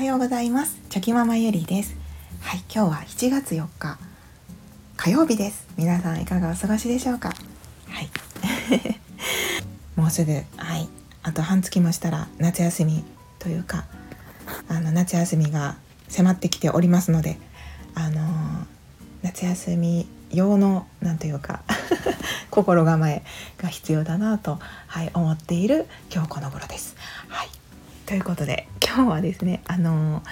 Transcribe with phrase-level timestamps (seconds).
[0.00, 0.80] はようございます。
[0.88, 1.94] チョキママゆりです。
[2.40, 3.98] はい今日は7月4日。
[4.96, 5.68] 火曜日です。
[5.76, 7.34] 皆さんいかがお過ごしでしょうか？
[7.86, 8.08] はい。
[10.00, 10.32] もうすぐ。
[10.32, 10.88] はい。
[11.22, 13.04] あと半月もしたら夏休み
[13.38, 13.84] というか
[14.68, 15.76] あの夏休みが
[16.08, 17.38] 迫ってきておりますので
[17.94, 18.66] あのー、
[19.20, 21.60] 夏休み用のなんというか
[22.50, 23.22] 心構え
[23.58, 26.96] が必要だなと、はい、思っている今日この頃です。
[27.28, 27.50] はい、
[28.10, 30.24] ということで今日はですねあの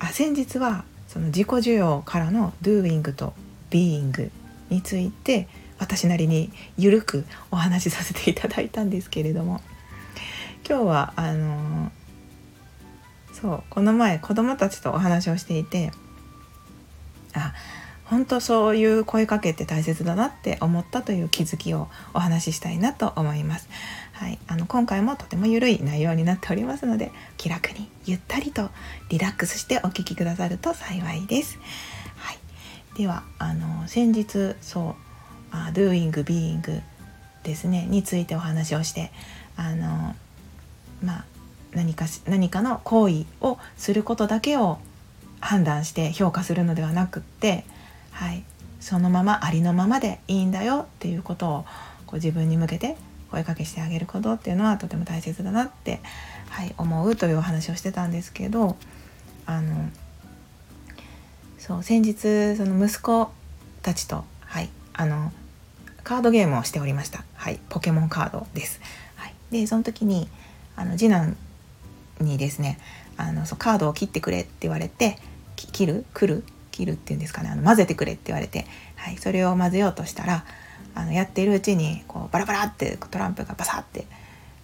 [0.00, 3.34] あ先日はその自己需要からの doing と
[3.70, 4.32] being
[4.68, 5.46] について
[5.78, 9.60] 私なりにゆるくお話しさせていただいたんですけれども
[10.68, 11.92] 今日はあの
[13.32, 15.92] そうこの前子供たちとお話をしていて
[17.32, 17.54] あ
[18.10, 23.68] 本当そういう声かけって大切だなって思ったという気づきをお話ししたいなと思います。
[24.12, 28.70] はい、あの今回もとても緩い内容になっておりますので気楽にゆったりと
[29.10, 31.58] リラックスしてお聴きくださると幸いです。
[32.16, 32.38] はい、
[32.96, 34.94] ではあの先日そう
[35.50, 36.82] あ Doing Being
[37.42, 39.12] ですねについてお話をして
[39.56, 40.14] あの
[41.02, 41.24] まあ
[41.74, 44.78] 何かし何かの行為をすることだけを
[45.40, 47.64] 判断して評価するのではなくって
[48.18, 48.42] はい、
[48.80, 51.64] そのままありのままでいいんだよっていうことを
[52.04, 52.96] こう自分に向けて
[53.30, 56.00] 声かけしてあげることっていうのはとても大切だなって、
[56.50, 58.76] はい、思うというお話をしてたんですけど
[59.46, 59.88] あの
[61.58, 63.30] そう先日その息子
[63.82, 65.30] たちと、はい、あの
[66.02, 68.80] カードゲームをしておりました、はい、ポケモンカードです。
[69.14, 70.28] はい、でその時に
[70.74, 71.36] あの次男
[72.20, 72.80] にですね
[73.16, 75.18] あのそうカードを切ってくれって言われて
[75.54, 76.04] 切る？
[76.14, 76.44] 来る？
[76.78, 77.50] 切るっていうんですかね。
[77.50, 80.44] あの混ぜてくれって言われて、はい、それを混ぜようとしたら
[80.94, 84.06] あのやっているうちにこうバラバラってトランプがバサって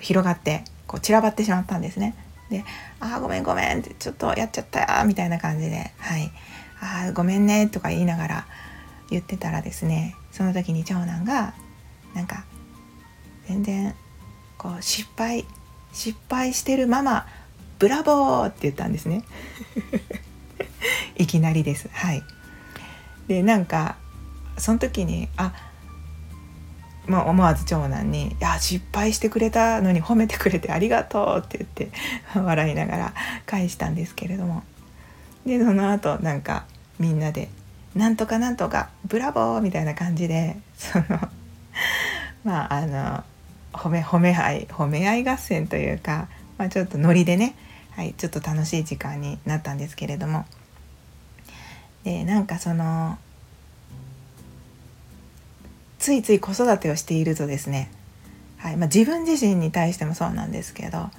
[0.00, 2.14] 広がってこう散らばってしまったんですね。
[2.48, 2.64] で
[3.00, 6.30] 「ああごめんごめん」って「ちょっとやっちゃったよ」みたいな感じで「はい。
[6.80, 8.46] ああごめんね」とか言いながら
[9.10, 11.54] 言ってたらですねその時に長男が
[12.14, 12.44] なんか
[13.48, 13.94] 全然
[14.58, 15.44] こう失敗
[15.92, 17.26] 失敗してるママ
[17.78, 19.22] ブラボーって言ったんですね。
[21.16, 21.88] いきなりです。
[21.92, 22.22] はい。
[23.28, 23.96] でなんか
[24.58, 25.52] その時にあ
[27.06, 31.90] まあ、思わず長男に「いや失敗してくれたのに褒めてくれてありがとう」って言って
[32.38, 33.14] 笑いながら
[33.46, 34.62] 返したんですけれども。
[35.46, 36.64] でその後なんか
[36.98, 37.48] みんなで
[37.94, 41.04] 「なんとかなんとかブラボー!」みたいな感じでその
[42.42, 43.24] まああの
[43.72, 46.26] 褒め褒め合い褒め合い合戦というか、
[46.58, 47.54] まあ、ちょっとノリでね、
[47.92, 50.44] はい、ちょっと楽しい時間になったんですけれども。
[52.06, 53.18] でなんかその
[55.98, 57.90] ついつい子育てをしているとですね、
[58.58, 61.10] はいまあ、自分自身に対してもそうなんですけどや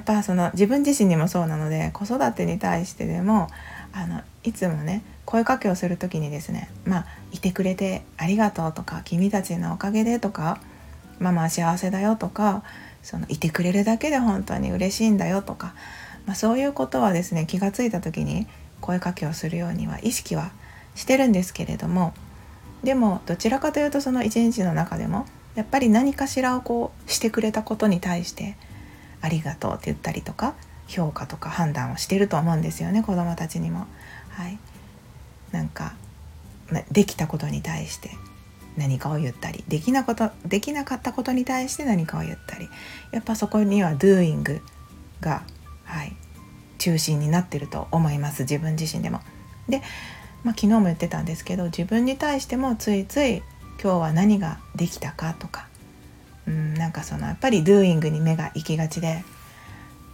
[0.00, 3.48] っぱその自分自身にもそうなので子育てに対してでも
[3.92, 10.62] あのいつもね声かけをする時にですね「まあ、いてくれてありがとう」とか「君たちのおかげで」とか
[11.20, 12.62] 「ママは幸せだよ」とか
[13.02, 15.74] そのいてくれるだけで本当に嬉しいんだよとか、
[16.24, 18.46] まあ、そういうことはですね気が付いた時に
[18.84, 20.52] 声かけをするようには意識は
[20.94, 22.12] してるんですけれども
[22.82, 25.24] でもどちらかというとその一日の中でも
[25.54, 28.56] やっぱり何かしらをこうしてくれたことに対して
[29.22, 30.52] 「ありがとう」って言ったりとか
[30.86, 33.86] 評価とか判断をしてると思うんですよね子どもたちにも。
[34.28, 34.58] はい、
[35.52, 35.94] なんか
[36.90, 38.10] できたことに対して
[38.76, 42.68] 何かを言ったりできなことできなかったことに対して何かを言ったり
[43.12, 44.60] やっぱそこには doing
[45.20, 45.44] が、
[45.84, 46.16] はい、
[46.78, 49.20] 中心になってると思います自分自身でも。
[49.68, 49.82] で、
[50.42, 53.38] まあ、昨日も言ってたんですけど自分に対してもついつい
[53.82, 55.68] 今日は何ができたかとか
[56.46, 59.24] うんなんかそのやっぱり doing に目が行きがちで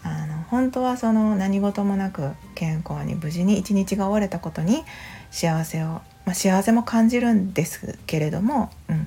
[0.03, 4.85] あの本当はその何事もなく健康に無事に一日が終われたことに
[5.31, 9.07] 幸せを、まあ、幸せも感じるんですけれども、うん、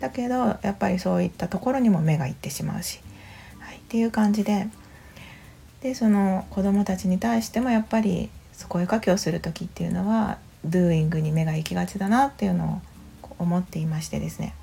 [0.00, 3.00] だけどやっぱりそういったところにも目がいってしまうし、
[3.60, 4.68] はい、っていう感じで
[5.82, 8.30] でその子どもたちに対してもやっぱり
[8.68, 12.82] 声かけをする時っていうのは doing に目が行きがちだなっていうの
[13.22, 14.54] を思っていましてですね、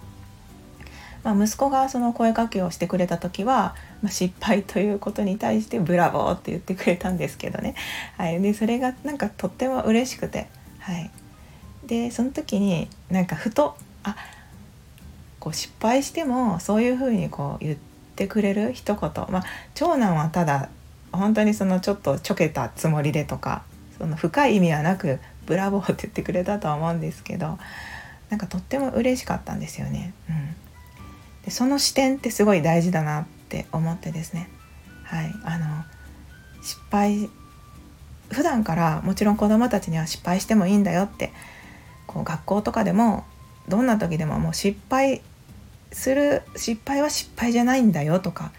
[1.24, 7.76] まあ、息子がその声かけをしてくれた時は、まあ、失敗ということに対してブラボーって言ってくれたんですけどね、
[8.18, 10.48] はい、でそれがなんかとっても嬉しくて、
[10.80, 11.10] はい、
[11.88, 14.16] でその時になんかふとあ
[15.40, 17.78] こう失敗してもそういうふうにこう言っ
[18.16, 19.12] てくれる一言。
[19.30, 19.44] まあ
[19.74, 20.70] 長男はただ
[21.12, 23.64] 本当にそのちょっとちょけたつもりでとか
[23.98, 27.58] その深い意味はなく「ブラボー」って言ってくれたとは思うんですけど
[28.30, 30.14] なんかとっても嬉しかったんですよね。
[30.30, 30.56] うん、
[31.46, 34.50] でその視点ってすごい大事だなって思ってですね。
[35.04, 35.34] はい。
[35.44, 35.86] あの
[36.62, 37.30] 失敗
[38.30, 41.32] 普段からもちろん子どもたちには失敗してもいいんだよって
[42.06, 43.24] こう学校とかでも
[43.70, 45.22] どんな時でももう失敗
[45.92, 48.52] する失敗は失敗じゃないんだよとか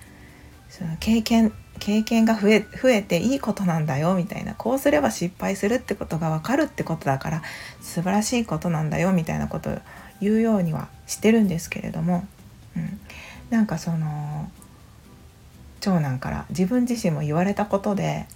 [0.70, 7.42] その経験経験が増え増えていいことなんだよみたいなこうすれば失敗するってことが分かるってことだから
[7.80, 9.78] 素晴らしいことなんだよみたいなことを
[10.20, 12.26] 言うようにはしてるんですけれども、
[12.76, 13.00] うん、
[13.50, 14.50] なんかその
[15.80, 18.26] 長男から自分自身も言われたことで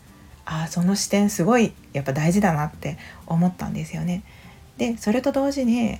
[0.45, 4.23] ああその視点すごいやっぱ大事だなって思ったんですよね。
[4.79, 5.99] でそれと同時に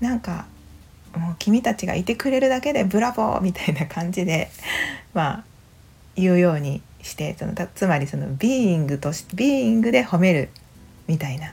[0.00, 0.46] なんか
[1.16, 4.50] もう君たちがいてくれるだけでブラボーみたいな感じで
[5.14, 5.44] まあ
[6.16, 10.50] 言うようにしてそのつまりそのビーイングとしビーイングで褒める
[11.06, 11.52] みたいな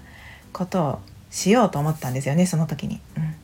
[0.51, 0.99] ことを
[1.29, 2.99] しようと思ったんですよねその時に。
[3.17, 3.35] うん、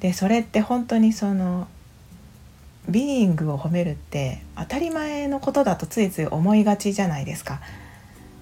[0.00, 1.68] でそれって本当にその
[2.88, 7.60] ビーイングを褒めるって当たり前のことだとついつい思いがちじゃないですか。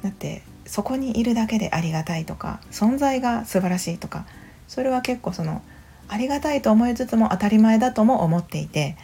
[0.03, 4.27] だってそこにいるだけでありがたいとか存在が素晴らしいとか
[4.69, 5.63] それは結構その
[6.09, 8.97] ありがたいと思いつつも当たり前だとも思っていて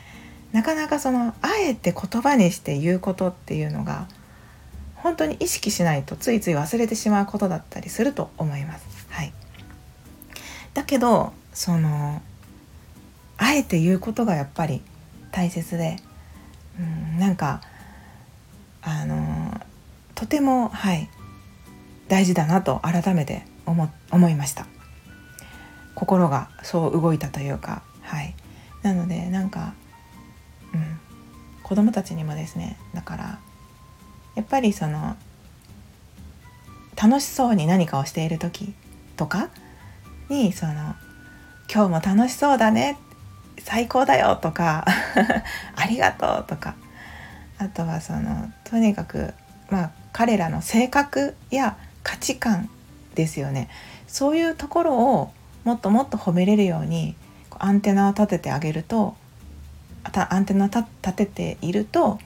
[0.53, 4.07] なかなかそのあえて言葉にして言うことっていうのが
[4.97, 9.07] 本当に意識しないとついつい忘れてしまうことだったりすると思います。
[9.11, 9.33] はい、
[10.75, 12.23] だけどその
[13.39, 14.83] あえて言うことがやっぱり
[15.33, 15.97] 大切で、
[16.79, 17.63] うん、なんか
[18.83, 19.61] あの
[20.15, 21.09] とてもはい
[22.09, 24.67] 大事だなと改めて思思いました。
[25.95, 28.35] 心がそう動いたというかはい。
[28.83, 29.75] なのでなんか、
[31.73, 33.39] 子供たちにもですねだから
[34.35, 35.17] やっぱりその
[37.03, 38.75] 楽しそうに何かをしている時
[39.17, 39.49] とか
[40.29, 40.73] にその
[41.73, 42.99] 「今日も楽しそうだね」
[43.65, 44.85] 最高だよとか
[45.75, 46.75] ありがとうとか
[47.57, 49.33] あとはそのとにかく
[49.71, 52.69] まあ彼らの性格や価値観
[53.15, 53.71] ですよね。
[54.07, 55.33] そういうところを
[55.65, 57.17] もっともっと褒めれるように
[57.59, 59.17] アンテナを立ててあげると
[60.05, 62.19] アンテナ立てていると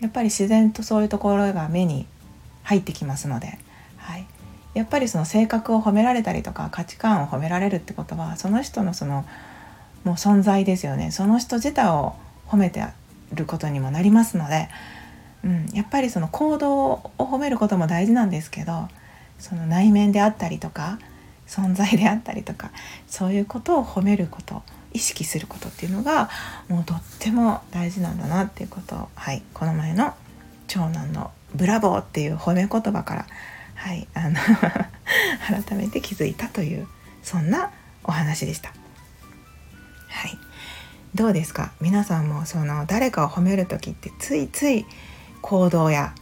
[0.00, 2.06] やっぱり自然とそういうところが目に
[2.62, 3.58] 入ってきますので、
[3.96, 4.26] はい、
[4.74, 9.24] やっぱりその性格を褒められたりとか価値観を褒められるってことはその人のその
[10.04, 11.10] もう存在ですよね。
[11.10, 12.14] その人自体を
[12.46, 12.84] 褒めて
[13.32, 14.68] ることにもなりますので、
[15.44, 18.88] うん、やっぱりその行動を褒めることも大事なんですけど
[19.38, 20.98] その内面であったりとか
[21.46, 22.70] 存在であったりとか
[23.06, 24.62] そういうことを褒めること。
[24.96, 26.30] 意識することっていうのが
[26.68, 28.96] もうとっても大事なんだなっていうこと。
[28.96, 30.14] を、はい、この前の
[30.66, 33.26] 長男の「ブラボー」っていう褒め言葉から、
[33.74, 34.36] はい、あの
[35.66, 36.88] 改めて気づいたという
[37.22, 37.70] そんな
[38.04, 38.70] お話でした。
[40.08, 40.38] はい、
[41.14, 41.72] どうですか？
[41.80, 44.86] 皆さんもその誰かを褒める時ってついつい
[45.42, 46.14] 行動や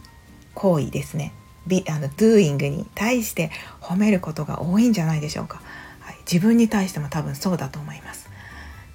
[0.53, 1.31] 行為ですね。
[1.65, 3.51] ビあの doing に対して
[3.81, 5.61] 褒めることが多いんじゃないでしょうか、
[6.01, 8.24] はい、自分に対しても多分そうだと思います。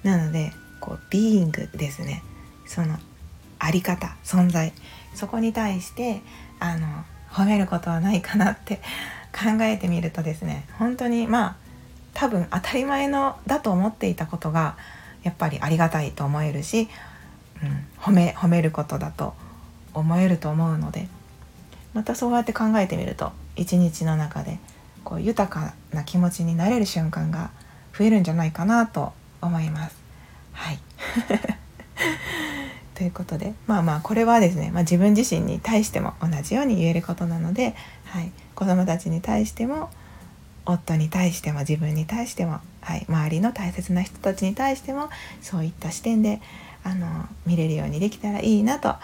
[0.03, 2.23] なのでこう being ですね。
[2.65, 2.97] その
[3.59, 4.73] あり方存在。
[5.13, 6.21] そこに対して
[6.59, 6.87] あの
[7.31, 8.81] 褒めることはないかなって
[9.33, 11.55] 考えてみるとですね本当にまあ
[12.13, 14.75] 多分当たり前のだと思っていたことが
[15.23, 16.89] やっぱりありがたいと思えるし、
[17.63, 19.33] うん、褒め褒めることだと
[19.93, 21.07] 思えると思うので
[21.93, 24.59] またそうやって考えてみると一日の中で
[25.03, 27.51] こう豊かな気持ちになれる瞬間が
[27.97, 29.95] 増えるんじゃないかなと思います。
[30.53, 30.79] はい
[32.95, 39.89] ということでまあまあこれはですね、まあ、自分自身に対しても同じように言えることなので、はい、子どもたちに対しても
[40.65, 45.09] 夫に対しても自分に対しても、はい、周りの大切な人たちに対しても
[45.41, 46.41] そういった視点で
[46.83, 47.07] あの
[47.45, 48.95] 見れるようにできたらいいなと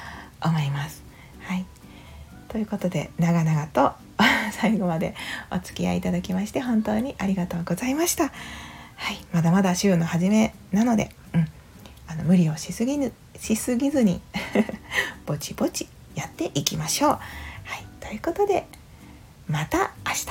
[0.44, 1.04] 思います。
[1.42, 1.66] はい、
[2.50, 3.94] ということで長々と
[4.52, 5.16] 最後まで
[5.52, 8.32] お付き合いいただきまして本当にありがとうございました。
[8.98, 11.48] はい、まだまだ週の初めなので、うん、
[12.08, 14.22] あの無理をしすぎぬしすぎずに
[15.26, 17.12] ぼちぼちやっていきましょう。
[17.12, 17.20] は
[17.80, 18.68] い、ということで
[19.48, 20.28] また明日。